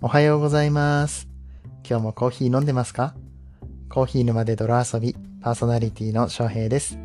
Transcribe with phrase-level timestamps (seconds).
[0.00, 1.26] おはようございます。
[1.84, 3.16] 今日もコーヒー飲んでますか？
[3.88, 7.00] コーヒー沼で泥遊び、パーソナリティの翔平です。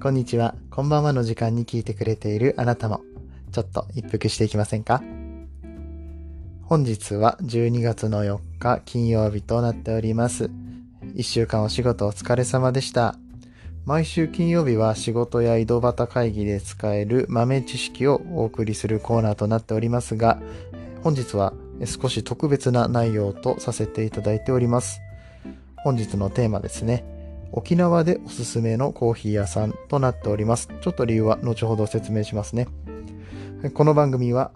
[0.00, 3.00] こんにちは、こんばんはの時間に聞いてくれているあなたも、
[3.50, 5.02] ちょっと一服していきませんか？
[6.62, 10.52] 本日は12月の4日金曜日となっております。
[11.16, 13.16] 一週間お仕事お疲れ様でした。
[13.86, 20.40] 毎週金曜日は仕事や井戸端会議で使える豆知識をお送りするコーナーとなっておりますが、
[21.02, 21.52] 本日は
[21.86, 25.00] 少し特別な内容とさせていただいております。
[25.82, 27.04] 本日のテーマですね。
[27.52, 30.68] 沖縄でおすすめのコーヒー屋さんとなっております。
[30.80, 32.68] ちょっと理由は後ほど説明しますね。
[33.74, 34.52] この番組は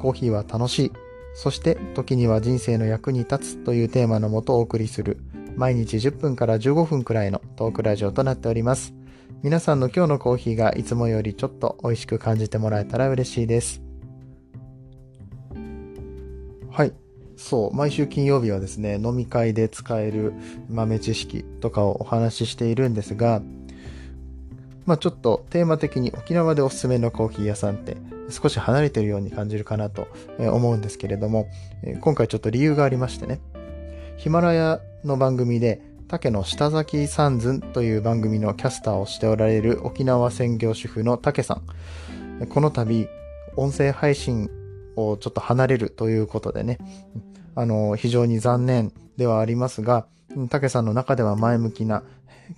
[0.00, 0.92] コーヒーは楽しい、
[1.34, 5.18] そして時には人生の役に立つというテーマのもとお送りする
[5.56, 8.94] 毎日10分から15分くらいのトークラジオとなっております。
[9.42, 13.85] 皆さんの今日のコーヒーがいつもよりちょっと美味しく感じてもらえたら嬉しいです。
[16.76, 16.92] はい。
[17.38, 20.34] そう、毎週金曜日はですね、飲み会で使える
[20.68, 23.40] 豆知識とかをお話ししているんですが、
[24.84, 27.96] まあちょっとテーマ的に沖縄でおすすめのコーヒー屋さんって
[28.28, 31.48] 少し離れてるように感じるかなと思うんですけれども、
[32.02, 33.40] 今回ちょっと理由がありましてね、
[34.18, 42.46] ヒマラヤの番組で竹の下崎三寸という番組のキャスターをしておられる沖縄専業主婦の竹さん。
[42.48, 43.08] この度、
[43.56, 44.50] 音声配信
[44.96, 46.78] をちょっと離れるということでね、
[47.54, 50.06] あの、非常に残念ではありますが、
[50.50, 52.02] 竹さんの中では前向きな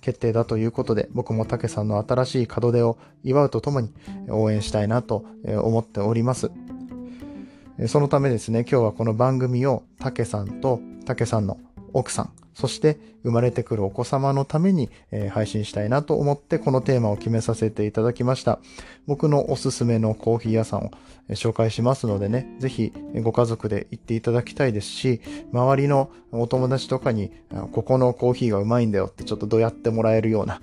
[0.01, 3.91] 決定だということで、僕も竹さんの新しい門出を祝うとともに
[4.29, 6.51] 応援したいなと思っております。
[7.87, 11.57] そのためですね、今日はこの番組を竹さんと竹さんの
[11.93, 18.59] 奥さん、そして生まれてくるお子様のために、えー、配信したいなと思ってこのテーマを決めさせていただきました。
[19.07, 20.91] 僕のおすすめのコーヒー屋さんを、
[21.29, 25.21] 紹介しますのでね、ぜひご家族で行っていただきたいですし、
[25.53, 27.31] 周りのお友達とかに、
[27.71, 30.59] ここのコーヒーがうまいんだよってちょっとどうやってもらえるような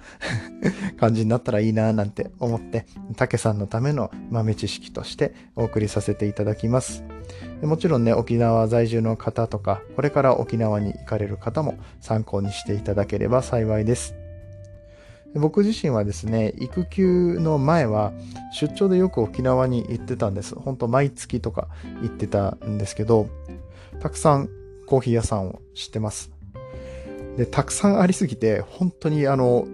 [0.98, 2.84] 感じになったらいいなぁなんて思って、
[3.16, 7.04] 竹さんのための豆知識としてお送りさせていただきます。
[7.62, 14.14] もちろんね、沖縄在住の方とか、これから沖縄に行かれる方も参考にしていただければ幸いです。
[15.34, 18.12] 僕自身はですね、育休の前は
[18.52, 20.54] 出張でよく沖縄に行ってたんです。
[20.54, 21.68] 本当毎月とか
[22.02, 23.28] 行ってたんですけど、
[24.00, 24.48] たくさん
[24.86, 26.30] コーヒー屋さんを知ってます。
[27.36, 29.66] で、たくさんありすぎて、本当にあの、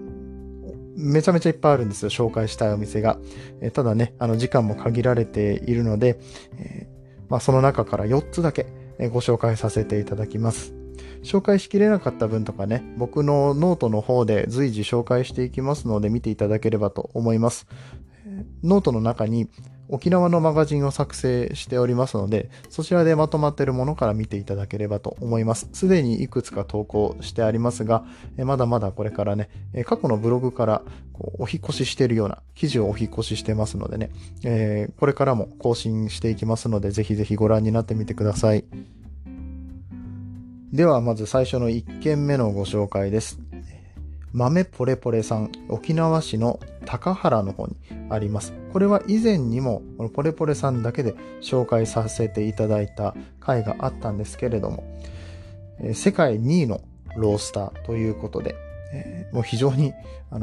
[0.96, 3.18] めちゃめちゃいっぱいあるんですよ、紹介したいお店が。
[3.60, 6.18] えただね、あの、時間も限られているので、
[6.58, 7.01] えー
[7.32, 8.66] まあ、その中から4つだけ
[9.10, 10.74] ご紹介させていただきます。
[11.22, 17.66] 紹介しきれなかった分とかね、僕のノートの方で随時紹介していきますので見ていただければと思います。
[18.62, 19.48] ノートの中に
[19.88, 25.68] 沖縄のマガジンを作成しておりますので、そちらでまとまっているものから見ていただければと思います。
[25.74, 28.04] すでにいくつか投稿してありますが、
[28.38, 29.50] まだまだこれからね、
[29.84, 30.82] 過去のブログから
[31.12, 34.10] こうお引越ししているような記事をお引越ししてますのでね、
[34.44, 38.64] えー、これからも更新していきますので、ぜひぜひご覧になってみてください。
[40.72, 43.51] では、まず最初の1件目のご紹介です。
[44.32, 47.76] 豆ポレポレさん、沖縄市の高原の方に
[48.08, 48.54] あります。
[48.72, 54.84] これは以前にも、このポレポレさんだけで紹介させていただいた回があったんですけれども、
[55.92, 56.80] 世界2位の
[57.16, 58.56] ロースターということで、
[59.32, 59.92] もう非常に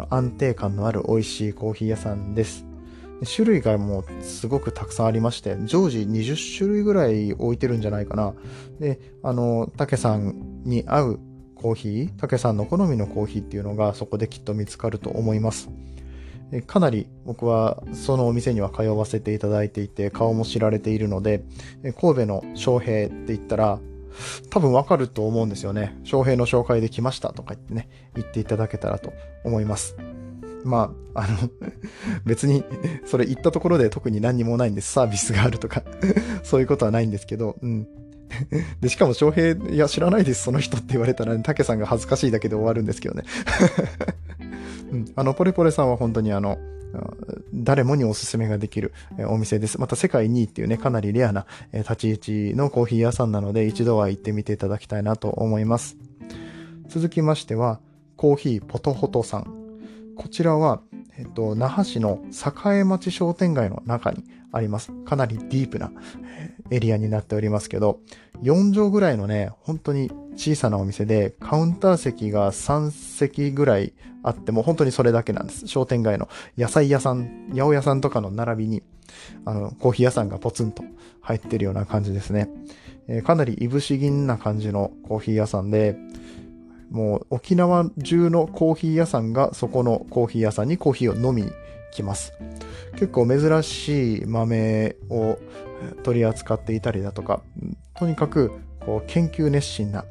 [0.09, 2.65] 安定感のある美味しいコーヒー屋さんです。
[3.35, 8.33] 種類がもうすごくたくさんありまして、常時20種類ぐらい置いてるんじゃないかな。
[8.79, 11.19] で、あの、竹さんに合う
[11.61, 15.69] コーヒー、竹さんの好みのコーヒーっていうのがそこできっと見つかると思います。
[16.65, 21.43] かなり僕はそのお店には通わせていただいていて顔も知られているので、
[21.99, 23.79] 神戸の翔平って言ったら
[24.49, 25.99] 多分わかると思うんですよね。
[26.03, 29.95] 翔平の紹介で来ましたとか言ってね、言っていただけたらと思います。
[30.63, 31.49] まあ、あの、
[32.25, 32.63] 別に、
[33.05, 34.91] それ言ったところで特に何にもないんです。
[34.91, 35.83] サービスがあるとか
[36.43, 37.87] そういうことはないんですけど、うん。
[38.81, 43.23] で、しかも翔平、いや、知らないです、その人って言われたら、ね、竹さんが恥ずかしいだけで終わるんですけどね。
[44.91, 46.57] うん、あの、ポレポレさんは本当にあの、
[47.53, 48.93] 誰もにおすすめができる
[49.27, 49.79] お店です。
[49.79, 55.97] また世界2位っていうね、かなりレアな立ち位置のコーヒー屋さんなので、一度は行ってみていただきたいなと思います。
[56.87, 57.79] 続きましては、
[58.17, 59.53] コーヒーポトホトさん。
[60.15, 60.81] こちらは、
[61.17, 64.91] えっと、那覇市の栄町商店街の中にあります。
[65.05, 65.91] かなりディープな
[66.71, 67.99] エリアになっておりますけど、
[68.41, 73.93] 4畳ぐらいのね、本当に小さなお店で、カウンター席が3席ぐらい
[74.23, 75.67] あっても、本当にそれだけなんです。
[75.67, 78.83] 商店街の野菜屋さん、八百屋さんとかの並びに、
[79.45, 80.83] あの、コーヒー屋さんがポツンと
[81.21, 82.49] 入ってるような感じですね。
[83.07, 85.97] えー、かなりいぶし銀な感じのコーヒー屋さんで、
[86.91, 91.51] もう沖縄中のコーヒー屋さんがそこのコーヒー屋さんにコーヒーを飲みに
[91.91, 92.33] きます。
[92.93, 95.37] 結構珍しい豆を
[96.03, 97.41] 取り扱っていたりだとか、
[97.97, 100.05] とにかくこう研究熱心な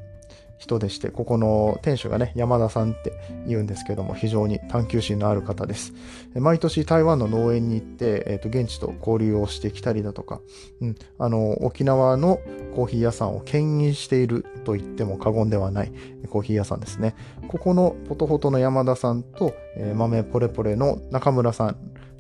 [0.59, 3.13] 人でして、ここの店主がね、山田さんって
[3.47, 5.93] 言うんですけども、非常に探求心のある方です。
[6.35, 10.41] 毎年台湾の農園に行って、えっ、ー、と、現地と交流をしてきたりだとか、
[10.81, 12.41] うん、あの、沖縄の
[12.75, 15.93] コーヒー屋さんを牽引していると言っても過言ではない
[16.29, 17.15] コーヒー屋さんですね。
[17.49, 21.77] ここのポトホトの山田さんと、えー、豆ポレポレの中村さん、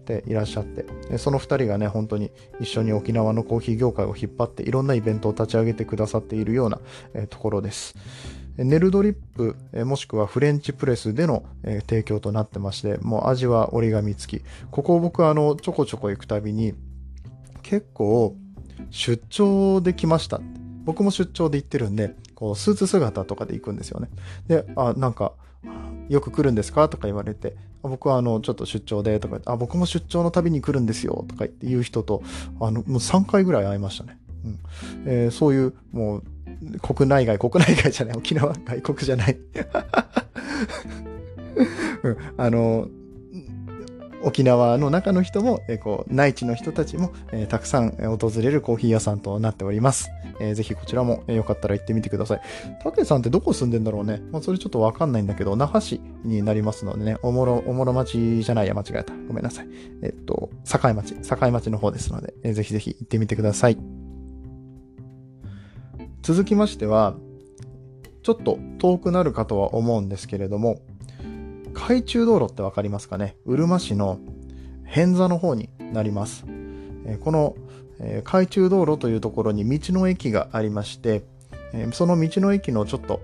[0.08, 0.86] ていらっしゃって、
[1.18, 6.80] その2人がね、本当に一緒に沖縄のコーヒー業界を引っ張っていろんなイベントを立ち上げてくださっているような、
[7.12, 7.94] えところです。
[8.56, 14.44] ネルドリップ、もしくはフレンチプレスでの、提供となってまして、もう味は折り紙付き。
[14.70, 16.74] ここを僕あの、ちょこちょこ行くたびに、
[17.62, 18.34] 結構、
[18.90, 20.40] 出張で来ました。
[20.84, 24.08] 僕も出張で行ってるんで、こう、スーツ姿とかで行くんですよね。
[24.48, 25.34] で、あ、なんか、
[26.08, 26.88] よく来るんですか？
[26.88, 32.22] とか言われて、僕はあの、ちょっと出張でとか言って、あ、僕も出張の旅に来るんですよとか言って言う人と、
[32.60, 34.18] あの、もう3回ぐらい会いましたね。
[34.44, 34.58] うん
[35.06, 36.22] えー、そういう、もう、
[36.80, 39.38] 国内外、国内外じゃない、沖縄、外国じゃない
[42.02, 42.16] うん。
[42.36, 42.88] あの、
[44.22, 50.10] 沖縄の中の人も、えー、こう内地の人たちも、えー、たくさん訪れるコーヒー屋さんとなっております。
[50.40, 52.40] えー、ぜひこちらも、えー、よかったら行ってみてください。
[52.82, 54.20] たけさんってどこ住んでんだろうね。
[54.30, 59.12] まあ、それちょっとわかんないんだけど、那覇市になりますのでね、おもろ、おもろ町じゃないや、間違えた。
[59.26, 59.68] ごめんなさい。
[60.02, 63.78] えっと、境町、境町の方ですので、えー、ぜひぜひ行ってみてください。
[66.22, 67.16] 続きましては、
[68.22, 70.80] ちょっと遠くなるかとは思うんですけれども、
[71.74, 73.36] 海中道路ってわかりますかね？
[73.44, 74.18] うるま市の
[74.84, 76.44] 偏座の方になります。
[77.20, 77.56] この
[78.24, 81.24] 海中道路というところに道の駅がありまして、
[81.92, 83.20] その道の駅のちょっと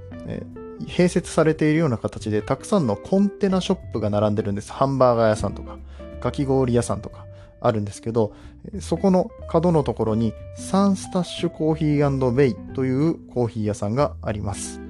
[0.87, 4.73] 併設されているような形でたくさんのコンテナショップが並んでるんです。
[4.73, 5.79] ハンバーガー屋さんとか、
[6.20, 7.26] かき氷屋さんとか
[7.61, 8.35] あるんですけど、
[8.81, 14.81] そこの角のところにサンスタッシュコーヒーベイというコーヒー屋さんがあります。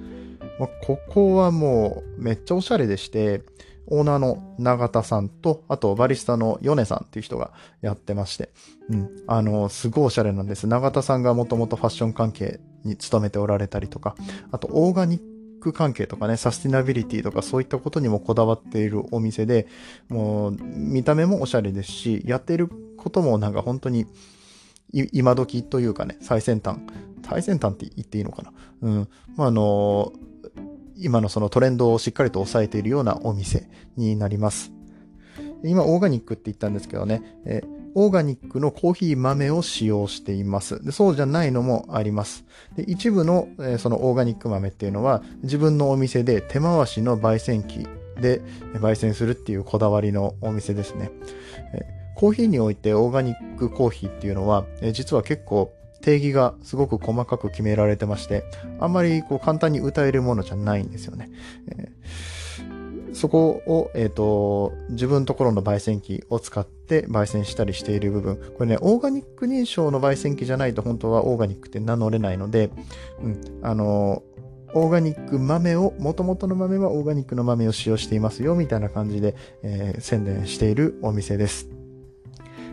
[0.59, 3.43] まあ、ここはもうめっちゃおしゃれでして、
[3.87, 7.53] オーナーの永田さんと、あとバリスタの米さんっていう人が
[7.83, 8.51] やってまして、
[8.89, 9.11] うん。
[9.27, 10.67] あの、すごいおしゃれなんです。
[10.67, 14.17] 永田さんがもともとファッション関係に勤めておられたりとか、
[14.53, 15.23] あとオーガニッ
[15.61, 19.67] ク関係とかね、サスティナビリティとかそういったことにもこだわっているお店で、
[20.09, 24.07] もう見た目もおしゃれですし、やってることもなんか本当に
[25.13, 26.79] 今時というかね、最先端。
[27.27, 28.53] 最先端って言っていいのかな。
[28.83, 29.09] うん。
[29.37, 30.13] まあ、あの
[30.97, 34.73] 今のそのトレンドをしっかりと抑えているようなお店になります。
[35.65, 37.63] 今、オーガニックって言ったんですけどね、え
[37.95, 40.85] オーガニックのコーヒー豆を使用しています。
[40.85, 42.45] でそうじゃないのもあります。
[42.77, 47.87] で一部の、えそのオーガニック豆っていうのは自分のお店で手回しの焙煎機
[48.21, 48.43] で
[48.75, 51.11] 焙煎するっていうこだわりのお店ですね。
[51.73, 51.81] え
[52.17, 55.73] コーヒーにおいてオーガニックコーヒーっていうのは、え実は結構
[56.05, 58.45] 定義がすごく細かく決められてまして、
[58.79, 61.31] あんまりこう簡単に歌えるものじゃないんですよね。
[61.69, 68.37] えー、そこを、えっ、ー、と、自分ところの焙煎機を使って焙煎したりしている部分。
[68.37, 72.69] これね、オーガニック認証の焙煎機じゃないと本当はオーガニックって名乗れないので、
[73.23, 74.23] うん、あの
[74.75, 81.84] オーガニック豆を、元々の豆はオーガニックの豆を使用していますよ、みたいな感じで、えー、宣伝しているお店です。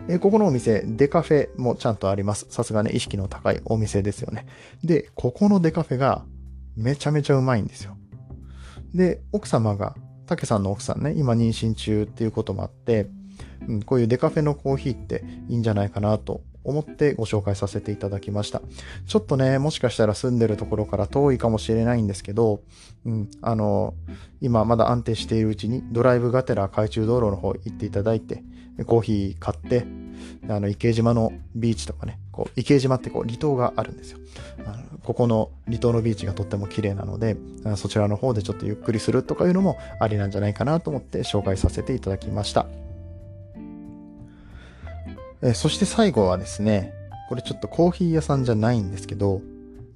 [0.08, 2.46] えー、ここのお店、デカフェもちゃんとあります。
[2.50, 4.46] さすがね、意識の高いお店ですよね。
[4.82, 6.24] で、ここのデカフェが
[6.76, 7.96] めちゃめちゃうまいんですよ。
[8.94, 9.94] で、奥様が、
[10.26, 13.08] 竹さんの奥さんね、今妊娠中っていうこともあって、
[13.68, 18.62] うん、こういうデカフェのコーヒーっていいんじゃないかなと思ってご紹介させていただきました。
[19.06, 22.62] ちょっとね、もしかしたら住んでるところから遠いかもしれないんですけど、
[23.04, 23.94] うん、あの、
[24.40, 28.42] 今まだ安定しているうちにドライブがてら海中道路の方行っていただいて、
[28.86, 29.86] コーヒー買って、
[30.48, 34.18] あの、池島のビーチとかね、こう、池島ってこう、離島があるんですよ。
[34.64, 37.36] あのここの離島のビーチがとっても綺麗なので、
[37.76, 42.66] そちらの方でちょっとゆっくりするとかいうのもありなんじゃないかなと思って紹介させていただきました。
[45.42, 46.94] えそして最後はですね、
[47.28, 49.42] これちょっとコーヒー屋さんじゃないんですけど、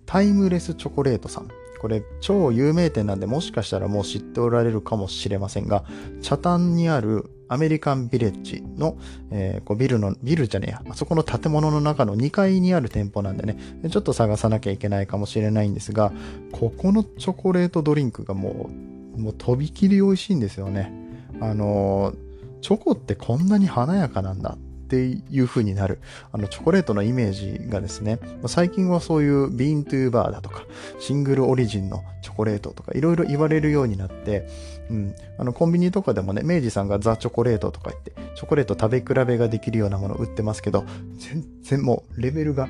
[0.07, 1.49] タイムレスチョコレートさん。
[1.81, 5.85] これ超有名店なんでもしかしたらもう知っておられるかもしれませんが、
[6.21, 8.97] 茶炭にあるアメリカンビレッジの、
[9.31, 13.57] えー、こうビルの、ビルじゃねえや、あそこの建物の中の2階にある店舗なんでね、
[13.91, 16.13] ちょっと探さなきゃいけないかもしれないんですが、
[16.53, 18.71] ここのチョコレートドリンクがも
[19.17, 20.93] う、もうとびきり美味しいんですよね。
[21.41, 25.99] あのー、チョコってこんなに華やかなんだっていう風になる、
[26.33, 30.65] あの、チョコレートのイメージがですね、最近はそういうビーントゥーバーだとか、
[31.01, 34.49] シングルオリジンのチョコレートとか、いろいろ言われるようになって、
[34.91, 40.85] うん、あの、コンビニとかでもね、明治さんがザ・チョコレートとか言って、チョコレート食べ比べができるようなものを売ってますけど、
[41.19, 42.69] 全然もう、レベルが、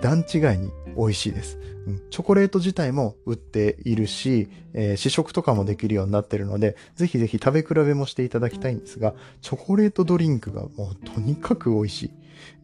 [0.00, 1.58] 段違いに美味しいです。
[1.86, 12.10] うん、チョコレート自体も売っているし、えー、試食とかもできるようになってるので、ぜひぜひ食べ比べもしていただきたいんですが、チョコレートドリンクがもうとにかく美味しい。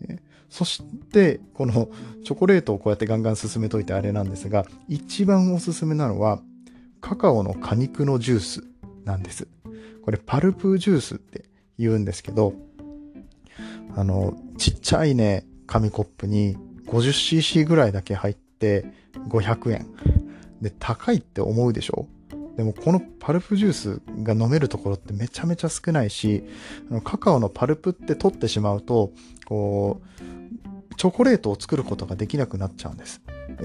[0.08, 0.18] えー、
[0.48, 0.82] そし
[1.12, 1.90] て、この
[2.24, 6.40] チョコレートをこうやってガンガン進めといてあれなんですが、一番おすすめなのは、
[7.00, 8.69] カカオの果肉のジュース
[9.04, 9.48] なんです。
[10.02, 11.44] これパルプジュースって
[11.78, 12.54] 言うんですけど、
[13.96, 18.86] あの、ちっちゃいね、紙コップに 50cc ぐらいだけ入って
[19.28, 19.86] 500円。
[20.60, 22.06] で、高いって思うでしょ？
[22.56, 26.44] でもこのパルプジュースが飲めるところってめちゃめちゃ少ないし、
[27.04, 29.12] カカオのパルプって取ってしまうと、
[29.46, 30.02] こ
[30.66, 33.20] う、チョコレートを作ることができなくなっちゃうんです。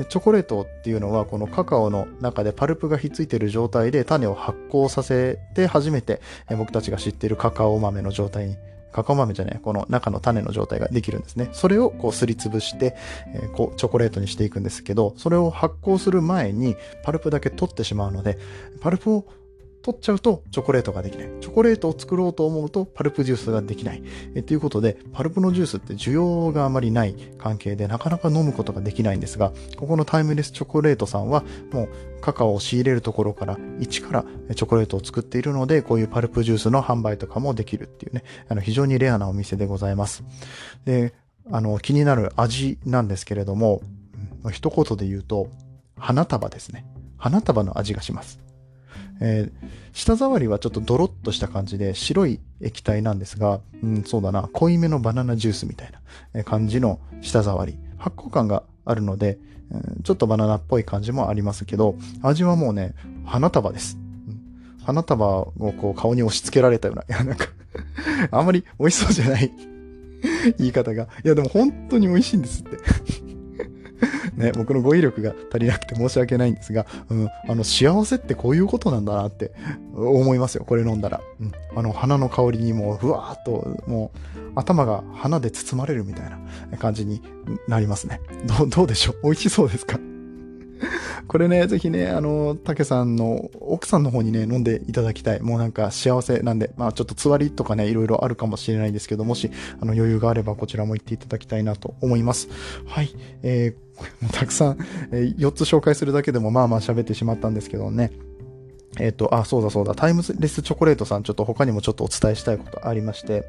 [0.10, 6.22] チョコレートっていうのはこのカカオの中でパルプがひっついている状態で種を発酵させて初めて
[6.58, 8.56] 僕たちが知っているカカオ豆の状態に
[8.96, 11.50] カカオ豆じゃない、この中の種の状態ができるんですね。
[11.52, 12.96] それをこうすりつぶして、
[13.54, 18.38] こうチョコレートにしていくんですけど、それを発酵する前にパルプだけ取ってしまうので、
[18.80, 19.26] パルプを
[19.86, 21.30] 取っちゃうとチョコレートができない。
[21.42, 24.02] チョコレートを作ろうと思うとパルプジュースができない。
[24.34, 31.90] えということで、パルプのジュースって需要があまりない関係でなかなか飲むことができないんですが、ここのタイムレスチョコレートさんはもう
[32.20, 34.26] カカオを仕入れるところから一から
[34.56, 40.24] チョコレートを作っているので、こういうパルプジュースの販売とかもできるっていうね、あの非常にレアなお店でございます。
[40.86, 41.14] で、
[41.52, 43.84] あの気になる味なんですけれども、
[44.52, 45.50] 一言で言うと、
[45.96, 46.88] 花束ですね。
[47.18, 48.45] 花束の味がします。
[49.22, 55.92] えー、舌触りはちょっとドロッとした感じで白い液体なんですが、うん、そうだな、濃いめのバナナジュースみたい
[56.34, 57.78] な感じの舌触り。
[57.98, 59.40] 発酵感があるので、
[59.72, 62.94] うん、ちょっとバナナっぽい感じもありますけど、味はもうね、
[63.26, 63.98] 花束です。
[64.28, 67.48] うん、花束をこう顔に押し付けられたような、いやなんか
[68.32, 69.52] あんまり美味しそうじゃない
[70.60, 71.08] 言い方が。
[71.24, 72.78] いやでも本当に美味しいんですって
[74.36, 79.52] ね、僕の語彙力が足りなくて申し訳ないんですが、うん、あの、幸せってこういうことなんだなって
[79.96, 80.64] 思いますよ。
[80.66, 81.22] これ飲んだら。
[81.40, 86.30] うん、あの、花の香りにもう、ふわーっと、もう、頭が花で包まれるみたい
[86.72, 87.22] な感じに
[87.68, 88.22] なりますね。
[88.60, 89.24] どどうでしょう？
[89.24, 90.00] 美味しそうですか？
[91.28, 95.42] これね、ぜひね、あの、竹さんの奥さんの方にね、飲んでいただきたい。
[95.42, 102.50] もうなんか幸せなんで、まあちょっとつわりとかね、いろいろあるかもしれないんですけど、もし、あの、余裕があればこちらも行っていただきたいなと思います。
[102.86, 103.16] はい。
[103.44, 104.78] えー、 たくさん、
[105.12, 108.12] えー、4つ紹介するだけでもまあまあ喋ってしまったんですけどね。
[109.00, 113.44] えっ、と、あ、そうだそうだ、タイムレスチョコレートさん、ちょっと他にもちょっとお伝えしたいことありまして、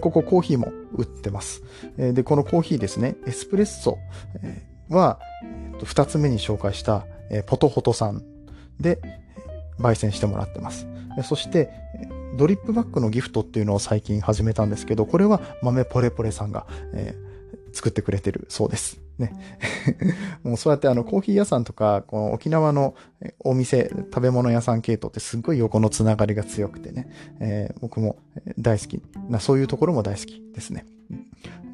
[0.00, 1.62] ここコーヒーも売ってます。
[1.96, 3.98] で、このコーヒーですね、エスプレッソ
[4.94, 5.20] は、
[5.72, 8.22] えっと、2つ目に紹介した、えポトホトさん
[8.80, 9.00] で
[9.78, 10.86] 焙煎してもらってます。
[11.22, 11.70] そして、
[12.36, 19.03] ドリップバッグのギフトっていうのを最近始めたんですけど、これは豆ポレポレさんが、えー、作ってくれてるそうです。
[19.18, 19.32] ね。
[20.42, 22.94] もうそうやってあのコーヒー屋さんとか、この沖縄の
[23.40, 27.08] お店、食べ物屋さん系統ってすっごい横のつながりが強くてね、
[27.40, 28.16] えー、僕も
[28.58, 30.86] 大好きな、そういうところも大好きですね。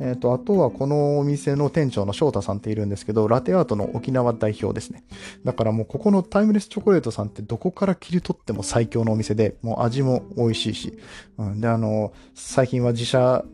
[0.01, 5.05] えっ、ー、と、あとはこのお店の店長の翔太さんっているんですけど、ラテアートの沖縄代表ですね。
[5.45, 10.99] だからもうここのタイムレスチョコレートさんってどこから切り取っても最強のお店で、もう味も美味しいし、
[11.39, 13.45] うん、で、あの、最近は自社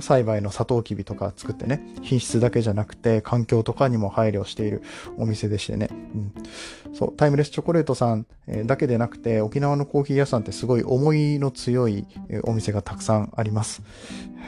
[0.00, 4.82] 栽培のサトウキビとか作ってね、品質だけじゃなくて環境とかにも配慮している
[5.16, 6.32] お店でしてね、うん、
[6.94, 8.26] そう、タイムレスチョコレートさん
[8.66, 12.06] だけでなくて沖縄のコーヒー屋さんってすごい思いの強い
[12.44, 13.82] お店がたくさんあります。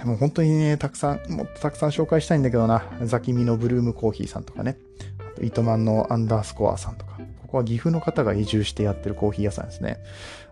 [0.04, 4.76] もう本当にね、たくさん、もっとたくさん紹介したいんだけどな、ザキミのブルームコーヒーさんとかね、
[5.20, 7.12] あと糸満のアンダースコアさんとか、
[7.42, 9.98] ここは岐阜の方が移住してやってるコーヒー屋さんですね。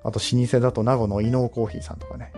[0.04, 2.32] あと老舗だと名護の伊能コーヒーさんとかね、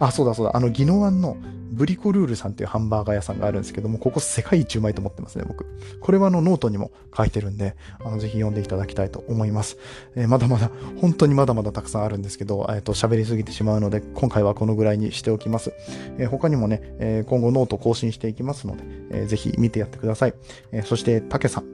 [0.00, 0.56] あ、そうだそうだ。
[0.56, 1.36] あの、ギノワンの
[1.70, 5.66] ブリコルールさんっていうハンバーガー屋さんがあるんですけども、ここ世界一うまいと思ってますね、僕。
[6.00, 9.76] これはあのノートにも書いてるんで、あの、ぜひ読んでいただきたいと思います。
[10.16, 10.70] えー、まだまだ、
[11.00, 15.72] 本当にまだまだたくさんあるんですけど、えっ、ー、と、喋りすぎてしまうので、今回はこのぐらいにしておきます。
[16.18, 20.34] えー、他にもね、え今後ノート更新していきますので、えぜひ見てやってください。
[20.72, 21.64] えそして、たけさん。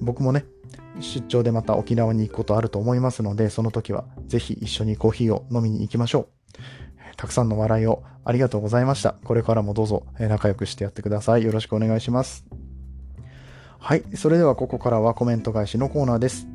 [0.00, 0.44] 僕もね、
[1.00, 6.28] 出張でまた沖縄に行くことあると思いますので、その時はぜひ一緒にコーヒーを飲みに行きましょう。
[7.16, 9.14] たくさんの笑いをありがとうございました。
[9.24, 11.44] これからもどうぞ仲良くしてやってください。
[11.44, 12.44] よろしくお願いします。
[13.78, 14.02] はい。
[14.16, 16.46] それではここからはコメント返しのコーナーです。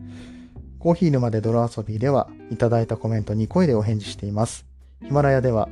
[0.80, 4.66] コーヒー沼で泥遊びでは、いただいたコメントに声でお返事しています。
[5.02, 5.70] ヒマラヤでは、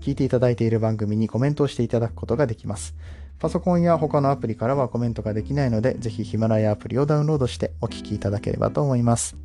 [0.00, 2.94] 聞いていただいている番組にコメントをしていただくことができます。
[3.38, 9.36] パソコンや他のアプリからはコメントができないので、ぜひヒマラヤアプリをダウンロードしてお聞きいただければと思います。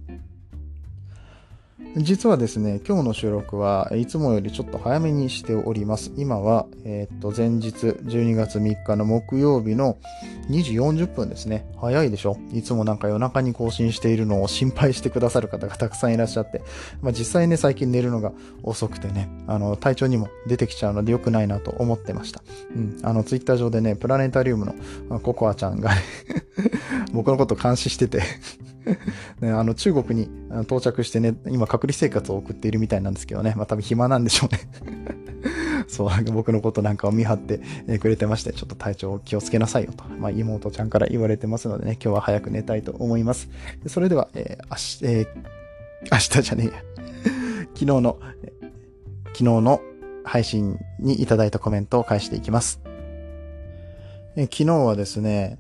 [1.98, 6.12] 実はですね、今日の収録はいつもよりちょっと早めにしております。
[6.18, 9.98] 今は、えー、っと、前日12月3日の木曜日の
[10.50, 11.66] 2時40分ですね。
[11.80, 12.38] 早いでしょ？
[12.52, 16.62] いつもなんか夜中に更新しているのを心配してくださる方がたくさんいらっしゃって、
[17.02, 22.44] まあ実際ね、最近寝るのが遅くてね、あの、体調にも出てきちゃうので良くないなと思ってました。
[22.76, 23.00] うん。
[23.04, 24.66] あの、ツイッター上でね、プラネタリウム
[25.10, 25.92] のココアちゃんが
[27.14, 28.22] 僕のこと監視してて
[29.42, 30.30] ね、あの中国に
[30.64, 34.60] 到着してね、今隔離生活を送っているみたいなんですけどね、まあ多分暇なんでしょうね
[35.88, 37.60] そう、僕のことなんかを見張って
[38.00, 43.50] くれてまして、ちょっと体調を気をつけなさいよと、まあ、妹ちゃんから言われてますのでね、今日は早く寝たいと思います。
[43.88, 44.76] それでは、えー、明
[45.10, 45.28] 日、えー、
[46.12, 46.74] 明日じゃねえや。
[47.76, 48.20] 昨日の、
[49.28, 49.82] 昨日の
[50.24, 52.80] 配信にいただいたコメントを返していきます。
[54.38, 55.58] え昨日はですね、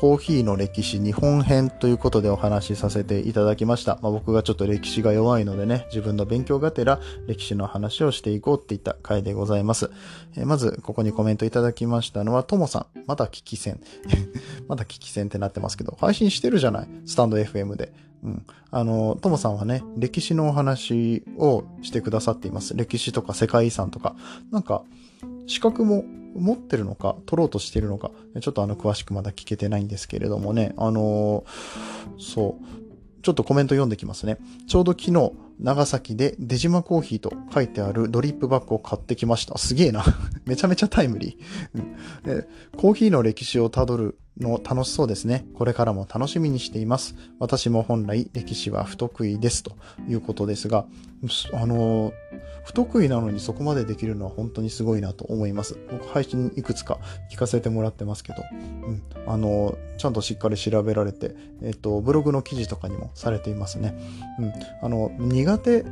[0.00, 3.98] コーヒーの歴史日本編ということでお話しさせていただきました。
[4.00, 9.90] まあ、僕がちょっと歴史が弱いのでね、自分の勉強がてら歴史の話をしていこうっていった回でございます。
[10.38, 13.00] えー、まず、ここにコメントいただきましたのは、ともさん。
[13.06, 13.78] まだ聞き戦。
[14.68, 16.88] まだ聞き戦ってなってますけど、配信してるじゃない？
[17.04, 17.92] スタンド FM で。
[18.24, 18.46] うん。
[18.70, 22.74] あの、ともさんはね、歴史のお話をしてくださっています。
[22.74, 24.16] 歴史とか世界遺産とか。
[24.50, 24.82] なんか、
[25.46, 28.10] 資格も持ってるのか、取ろうとしてるのか、
[28.40, 34.38] ちょっとあの、詳しくまだ聞けてないんですけれどもね、あのー、そう、ちょっとコメント読んできますね。
[34.66, 35.32] ちょうど昨日、
[35.62, 39.58] 長崎で出島コーヒーと書いてあるドリップバッグを買ってきました。
[39.58, 40.04] すげえな。
[40.46, 45.44] めちゃめちゃタイムリー、コーヒーの歴史をたどるの楽しそうですね。
[45.54, 47.14] これからも楽しみにしています。
[47.38, 49.72] 私も本来歴史は不得意ですと
[50.08, 50.86] いうことですが、
[51.52, 52.12] あの
[52.64, 55.78] 不得意なのにそこまでできるのは本当にすごいなと思います。
[55.90, 56.98] 僕配信いくつか
[57.30, 63.98] 聞かせてもらってますけど、うん、あの、ちゃんとしっかり調べられて、えっと、ブログの記事とかにもされていますね。
[64.38, 65.84] うん、あの、苦手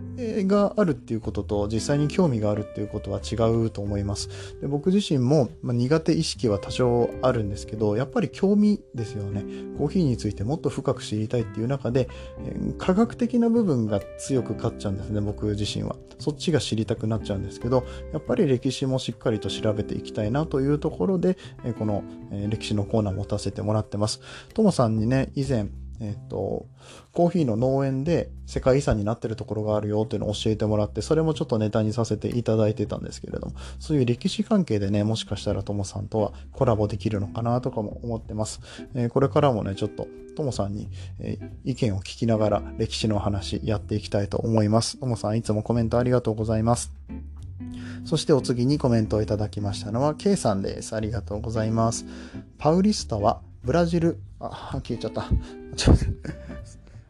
[0.45, 4.29] があるっていうことと実際に興味があるっていうことは違うと思います。
[4.61, 9.45] で僕自身も、まあ、苦手意識は多少あるんですけど、やっぱり興味ですよね。
[9.79, 12.09] コーヒーについてもっと深く知りたいっていう中で
[12.45, 15.97] え、科学的な部分が強く勝っちゃうんですね、僕自身は。
[16.19, 24.21] そっちが知りたくなっちゃうんですけど、やっぱり歴史もしっかりと調べていきたいなというところで、えこのえ歴史のコーナー持たせてもらってます。
[24.55, 25.69] ともさんにね、以前、
[26.01, 26.67] えっ、と、
[27.13, 38.61] コーヒーの農園で世界遺産になってるところがあるよっていうのを教えてもらって、それもちょっとネタにさせていただいてたんですけれども、そういう歴史関係でね、もしかしたらともさんとはコラボできるのかなとかも思ってます。
[38.95, 40.07] えー、これからもね、ちょっと
[40.39, 44.99] ともさんに、えー、意見を聞きながら歴史の話やっていきたいと思います。
[44.99, 46.93] ともさんいつもコメントありがとうございます。
[48.05, 50.95] そしてお次にコメントをいただきましたのは K さんです。
[50.95, 52.07] ありがとうございます。
[52.57, 55.27] パウリスタはブラジル、あ、消えちゃった。
[55.77, 56.05] ちょっと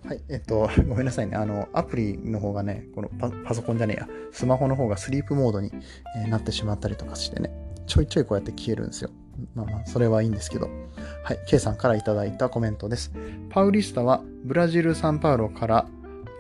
[0.08, 1.36] はい、えっと、ごめんなさいね。
[1.36, 3.10] あの、アプリの方がね、この
[3.44, 5.70] パソコンじゃねえや、スマホの方がスリープモードに、
[6.16, 7.50] えー、なってしまったりとかしてね、
[7.86, 9.10] ちょいちょいこうやって消えるんですよ。
[9.54, 10.70] まあまあ、それはいいんですけど。
[11.24, 13.12] はい、K さんからいただいたコメントです。
[13.50, 15.86] パウリスタはブラジル・サンパウロから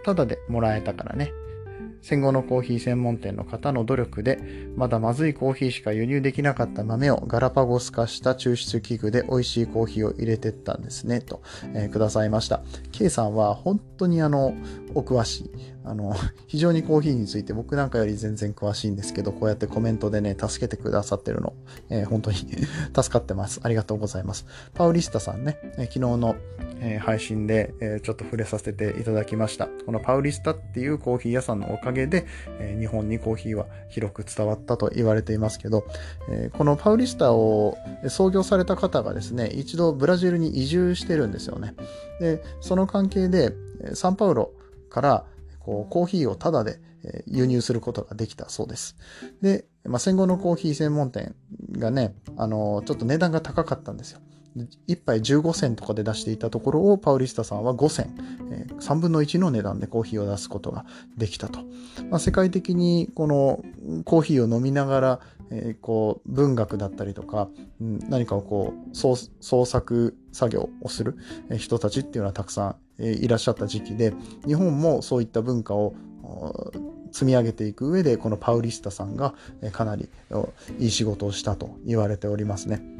[0.04, 1.32] タダでもらえたからね。
[2.00, 4.38] 戦後のコーヒー専門店の方の努力で、
[4.76, 11.42] まだまずいコーヒーしか輸入できなかった豆をガラパゴス化した抽出器具で美味しいコーヒーを入れてったんですね、と、
[11.74, 12.62] えー、くださいました。
[12.92, 14.54] K さんは本当にあの、
[14.94, 15.50] お詳しい。
[15.88, 16.14] あの、
[16.46, 21.54] 非常にコーヒーについて僕なんかより全然詳しいんですけど、こうやってコメントでね、助けてくださってるの、
[21.88, 22.36] えー、本当に
[22.94, 23.60] 助かってます。
[23.62, 24.46] ありがとうございます。
[24.74, 26.36] パウリスタさんね、えー、昨日の、
[26.80, 29.68] えー、配信で、えちょっと触れさせていただきました。
[29.86, 32.26] このパウリスタっていうコーヒー屋さんのおかげで、
[32.60, 35.86] え日本にコーヒーは広く伝わったと言われていますけど、
[36.30, 37.76] えこのパウリスタを
[38.08, 41.74] 創業された方がですね、一度ブラジルに移住してるんですよね。
[42.20, 43.52] で、その関係で、
[43.94, 44.52] サンパウロ
[44.88, 45.24] から
[45.68, 46.80] こうコーヒーをタダで
[47.26, 48.96] 輸入することができたそうです。
[49.42, 51.34] で、まあ、戦後のコーヒー専門店
[51.72, 54.20] がね、あの、ちょっと値段が高かったんですよ。
[54.56, 58.14] 1杯15銭とかで出していたところをパウリスタさんは5銭、
[58.50, 60.84] えー、3分の1の値段でコーヒーを出すことが
[61.16, 61.60] できたと。
[62.10, 63.62] まあ、世界的にこの
[64.04, 67.48] コーヒーを飲みながら、えー、こう文学だったりとか、
[67.80, 69.16] うん、何かをこう創
[69.64, 71.16] 作作業をする
[71.56, 74.12] 人たちっていうのはたくさんいらっしゃった時期で
[74.46, 75.94] 日本もそういった文化を
[77.12, 79.34] 積み上げていく上でこのパウリスタさんが
[79.72, 80.08] かなり
[80.78, 82.97] いい仕事をしたと言われておりますね。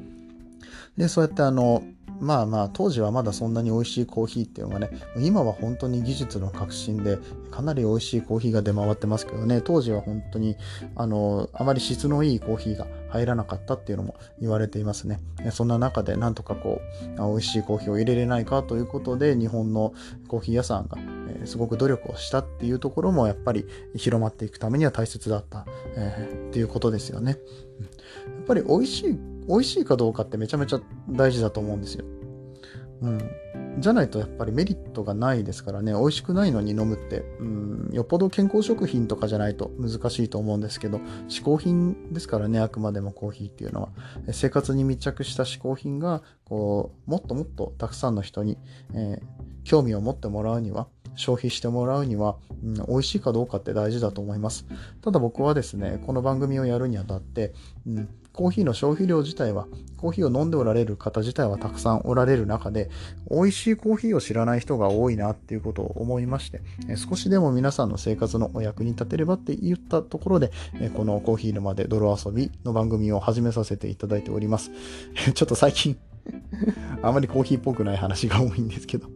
[0.98, 1.82] でそうやってあの
[2.20, 7.18] まあまあ当時はまだそんなに美味しいコーヒーっていうのがね今は本当に技術の革新で
[7.52, 10.56] かなり美味しいコーヒーが出回ってますけどね当時は本当に
[10.96, 15.20] あのあまり質のいいコーヒーが入らなかったっていうのも言われていますね。
[15.52, 16.80] そんな中でなんとかこ
[17.16, 19.94] う美味しいコーヒーを入れれないかということで日本の
[20.26, 20.98] コーヒー屋さんが
[21.46, 27.38] すごく努力をしたっていうところもやっぱり広まっていくためには大切だった、えー、っていうことですよね。
[28.26, 32.04] やっぱり美味しい美味しいかどうかってめちゃめちゃ大事だと思うんですよ。
[33.00, 33.30] うん。
[33.80, 43.88] じゃないとやっぱりメリットがないですからね、美味しくないのに飲むって、うん、よっぽど健康食品とかじゃないと難しいと思うんですけど、嗜好品ですからね、あくまでもコーヒーっていうのは。
[44.32, 48.58] 生活に密着した嗜好品が、こう、もっともっとたくさんの人に、
[48.94, 49.22] えー、
[49.62, 54.66] 興味を持ってもらうには、消費してもらうには、うん、美味しいかどうかって大事だと思います。
[55.02, 57.52] ただ僕はですね、この番組をやるにあたって、
[57.86, 62.88] うん、コーヒーの消費量自体は、コーヒーを飲んでおられる方自体はたくさんおられる中で、
[63.32, 66.60] 美味しいコーヒーを知らない人が多いなっていうことを思いまして、
[66.94, 70.52] 少しでも皆さんの生活のお役に立てればって言ったところで、
[70.94, 74.70] このコーヒー沼で泥遊びの番組を始めさせていただいております。
[75.34, 75.98] ちょっと最近
[77.02, 79.08] あまりコーヒーっぽくない話が多いんですけど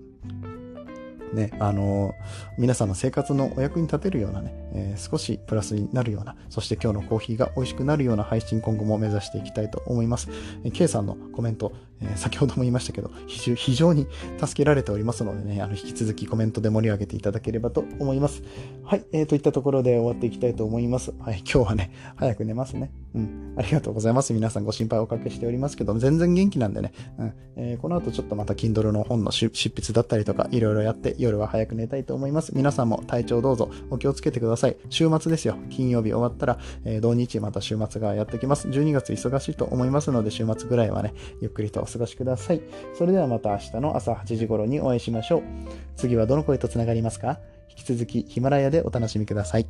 [1.33, 2.15] ね、あの
[2.59, 10.29] 皆さんの生活のお役に立てるようなね、えー、少しプラスになるような、そして今日のコーヒーが美味しくなるような配信今後も目指していきたいと思います。
[10.65, 14.07] え、K さんのコメント、え、先ほども言いましたけど、非常に
[14.39, 18.43] 助けられておりますのでね、あの引き続きコメントで盛り上げていただければと思います。
[18.85, 21.13] はい、えー、といったところで終わっていきたいと思います。
[21.21, 22.93] はい、今日はね、早く寝ますね。
[23.15, 24.33] うん、ありがとうございます。
[24.33, 32.53] 皆さんご心配おかけしておりますけど、全然元気なんでね、うんえー、この後ちょっとまた Kindle の本の執筆だったりとか、いろいろやって夜は早く寝たいと思います。
[32.55, 34.77] 皆さんも体調どうぞお気をつけてください。
[34.89, 35.57] 週末ですよ。
[35.71, 38.69] 金曜日終わったら、えー、土日また週末がやってきます。
[38.69, 42.63] 12月忙しいと思いますので、週末ぐらいはね、ゆっくりと過ごしください。
[42.95, 45.43] それではまた明日の朝8時頃にお会いしましょう。
[45.97, 47.39] 次はどの声とつながりますか？
[47.69, 49.67] 引き続きヒマラヤでお楽しみください。